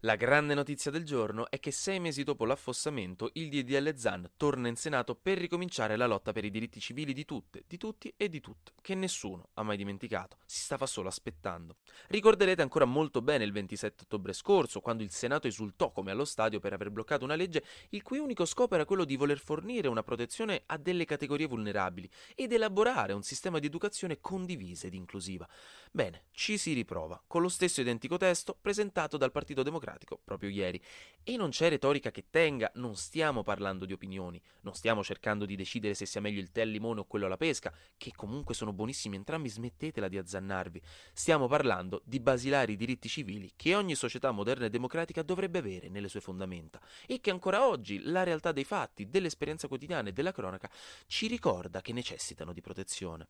[0.00, 4.68] La grande notizia del giorno è che sei mesi dopo l'affossamento il DDL ZAN torna
[4.68, 8.28] in Senato per ricominciare la lotta per i diritti civili di tutte, di tutti e
[8.28, 11.78] di tutte, che nessuno ha mai dimenticato, si stava solo aspettando.
[12.08, 16.60] Ricorderete ancora molto bene il 27 ottobre scorso, quando il Senato esultò come allo stadio
[16.60, 20.02] per aver bloccato una legge il cui unico scopo era quello di voler fornire una
[20.02, 25.48] protezione a delle categorie vulnerabili ed elaborare un sistema di educazione condivisa ed inclusiva.
[25.90, 30.50] Bene, ci si riprova, con lo stesso identico testo presentato dal Partito Democratico democratico proprio
[30.50, 30.82] ieri.
[31.28, 35.56] E non c'è retorica che tenga, non stiamo parlando di opinioni, non stiamo cercando di
[35.56, 38.72] decidere se sia meglio il tè al limone o quello alla pesca, che comunque sono
[38.72, 40.80] buonissimi entrambi, smettetela di azzannarvi.
[41.12, 46.08] Stiamo parlando di basilari diritti civili che ogni società moderna e democratica dovrebbe avere nelle
[46.08, 50.70] sue fondamenta e che ancora oggi la realtà dei fatti, dell'esperienza quotidiana e della cronaca
[51.06, 53.26] ci ricorda che necessitano di protezione.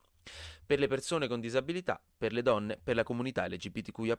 [0.66, 4.16] Per le persone con disabilità, per le donne, per la comunità LGBTQIA+.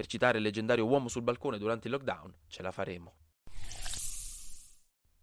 [0.00, 3.12] Per citare il leggendario uomo sul balcone durante il lockdown, ce la faremo.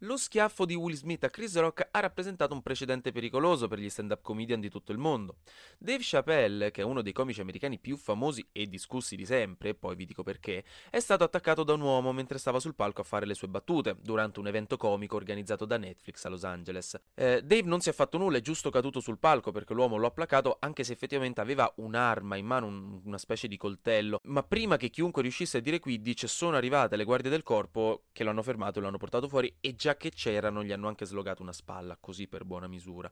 [0.02, 3.90] Lo schiaffo di Will Smith a Chris Rock ha rappresentato un precedente pericoloso per gli
[3.90, 5.38] stand-up comedian di tutto il mondo.
[5.80, 9.96] Dave Chappelle, che è uno dei comici americani più famosi e discussi di sempre, poi
[9.96, 13.26] vi dico perché, è stato attaccato da un uomo mentre stava sul palco a fare
[13.26, 16.96] le sue battute, durante un evento comico organizzato da Netflix a Los Angeles.
[17.16, 20.06] Eh, Dave non si è fatto nulla, è giusto caduto sul palco perché l'uomo lo
[20.06, 24.20] ha placato, anche se effettivamente aveva un'arma in mano, un, una specie di coltello.
[24.26, 28.24] Ma prima che chiunque riuscisse a dire Quidditch, sono arrivate le guardie del corpo che
[28.24, 30.90] lo hanno fermato e lo hanno portato fuori e già già che c'erano gli hanno
[30.90, 33.10] anche slogato una spalla, così per buona misura.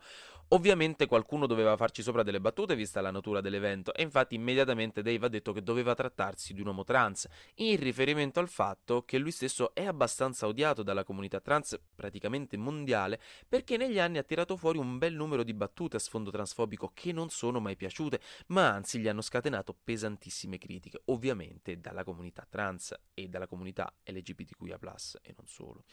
[0.50, 5.26] Ovviamente qualcuno doveva farci sopra delle battute vista la natura dell'evento e infatti immediatamente Dave
[5.26, 9.32] ha detto che doveva trattarsi di un uomo trans, in riferimento al fatto che lui
[9.32, 14.78] stesso è abbastanza odiato dalla comunità trans praticamente mondiale perché negli anni ha tirato fuori
[14.78, 19.00] un bel numero di battute a sfondo transfobico che non sono mai piaciute, ma anzi
[19.00, 24.78] gli hanno scatenato pesantissime critiche, ovviamente dalla comunità trans e dalla comunità LGBTQIA+,
[25.22, 25.86] e non solo.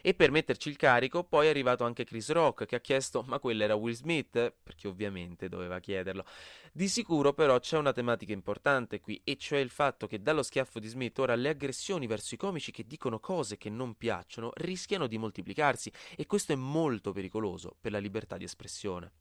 [0.00, 3.24] E per per metterci il carico, poi è arrivato anche Chris Rock che ha chiesto
[3.26, 4.54] ma quello era Will Smith?
[4.62, 6.24] Perché ovviamente doveva chiederlo.
[6.70, 10.80] Di sicuro però c'è una tematica importante qui, e cioè il fatto che dallo schiaffo
[10.80, 15.06] di Smith ora le aggressioni verso i comici che dicono cose che non piacciono rischiano
[15.06, 19.12] di moltiplicarsi e questo è molto pericoloso per la libertà di espressione.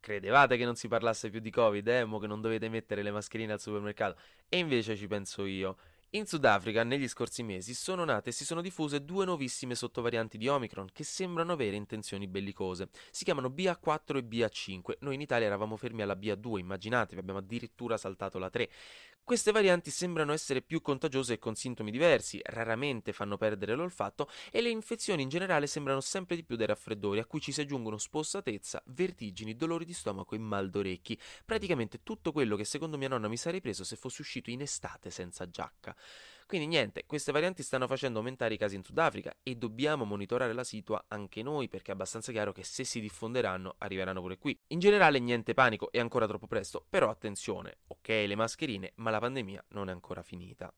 [0.00, 2.04] Credevate che non si parlasse più di Covid, eh?
[2.04, 4.20] Mo che non dovete mettere le mascherine al supermercato.
[4.48, 5.76] E invece ci penso io.
[6.14, 10.46] In Sudafrica, negli scorsi mesi, sono nate e si sono diffuse due nuovissime sottovarianti di
[10.46, 12.90] Omicron che sembrano avere intenzioni bellicose.
[13.10, 14.96] Si chiamano BA4 e BA5.
[15.00, 18.68] Noi in Italia eravamo fermi alla BA2, immaginatevi, abbiamo addirittura saltato la 3.
[19.24, 24.60] Queste varianti sembrano essere più contagiose e con sintomi diversi, raramente fanno perdere l'olfatto e
[24.60, 27.98] le infezioni in generale sembrano sempre di più dei raffreddori, a cui ci si aggiungono
[27.98, 31.16] spossatezza, vertigini, dolori di stomaco e mal d'orecchi.
[31.44, 35.08] Praticamente tutto quello che secondo mia nonna mi sarei preso se fossi uscito in estate
[35.10, 35.96] senza giacca.
[36.46, 40.64] Quindi niente, queste varianti stanno facendo aumentare i casi in Sudafrica e dobbiamo monitorare la
[40.64, 44.58] situa anche noi perché è abbastanza chiaro che se si diffonderanno arriveranno pure qui.
[44.68, 49.18] In generale niente panico, è ancora troppo presto, però attenzione, ok le mascherine, ma la
[49.18, 50.70] pandemia non è ancora finita.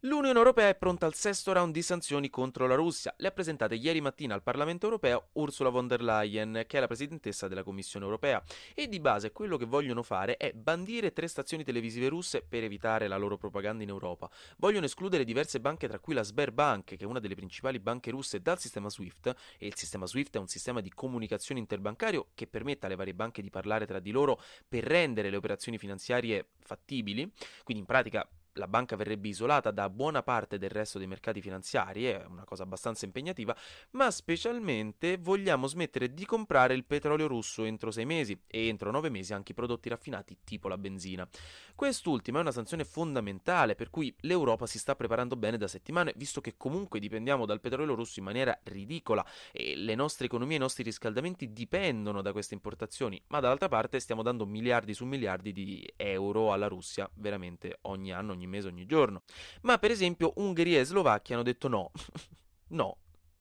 [0.00, 3.14] L'Unione Europea è pronta al sesto round di sanzioni contro la Russia.
[3.16, 6.86] Le ha presentate ieri mattina al Parlamento Europeo Ursula von der Leyen, che è la
[6.86, 8.40] presidentessa della Commissione Europea,
[8.74, 13.08] e di base quello che vogliono fare è bandire tre stazioni televisive russe per evitare
[13.08, 14.30] la loro propaganda in Europa.
[14.58, 18.42] Vogliono escludere diverse banche, tra cui la Sberbank, che è una delle principali banche russe,
[18.42, 22.84] dal sistema SWIFT, e il sistema SWIFT è un sistema di comunicazione interbancario che permette
[22.84, 27.32] alle varie banche di parlare tra di loro per rendere le operazioni finanziarie fattibili,
[27.64, 32.04] quindi in pratica la banca verrebbe isolata da buona parte del resto dei mercati finanziari,
[32.04, 33.56] è una cosa abbastanza impegnativa,
[33.92, 39.08] ma specialmente vogliamo smettere di comprare il petrolio russo entro sei mesi e entro nove
[39.08, 41.28] mesi anche i prodotti raffinati tipo la benzina.
[41.74, 46.40] Quest'ultima è una sanzione fondamentale per cui l'Europa si sta preparando bene da settimane, visto
[46.40, 50.60] che comunque dipendiamo dal petrolio russo in maniera ridicola e le nostre economie e i
[50.60, 55.92] nostri riscaldamenti dipendono da queste importazioni, ma dall'altra parte stiamo dando miliardi su miliardi di
[55.96, 59.22] euro alla Russia veramente ogni anno, ogni ogni mese, ogni giorno.
[59.62, 61.90] Ma per esempio Ungheria e Slovacchia hanno detto no.
[62.68, 62.96] no,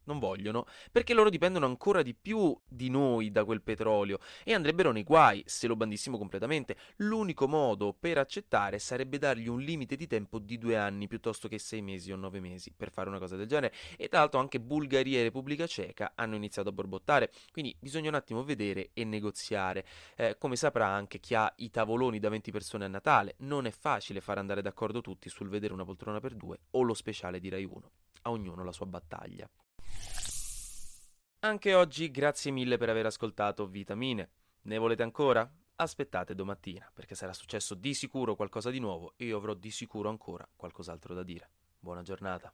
[0.06, 4.92] non vogliono, perché loro dipendono ancora di più di noi da quel petrolio e andrebbero
[4.92, 6.78] nei guai se lo bandissimo completamente.
[6.98, 11.60] L'unico modo per accettare sarebbe dargli un limite di tempo di due anni piuttosto che
[11.60, 13.74] sei mesi o nove mesi per fare una cosa del genere.
[13.98, 18.16] E tra l'altro anche Bulgaria e Repubblica Ceca hanno iniziato a borbottare, quindi bisogna un
[18.16, 19.86] attimo vedere e negoziare.
[20.16, 23.72] Eh, come saprà anche chi ha i tavoloni da 20 persone a Natale, non è
[23.72, 27.50] facile far andare d'accordo tutti sul vedere una poltrona per due o lo speciale di
[27.50, 27.92] Rai 1.
[28.24, 29.48] A ognuno la sua battaglia.
[31.46, 34.30] Anche oggi grazie mille per aver ascoltato Vitamine.
[34.64, 35.48] Ne volete ancora?
[35.76, 40.10] Aspettate domattina, perché sarà successo di sicuro qualcosa di nuovo e io avrò di sicuro
[40.10, 41.48] ancora qualcos'altro da dire.
[41.78, 42.52] Buona giornata.